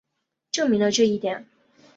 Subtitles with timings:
[0.51, 1.45] 证明了这一点。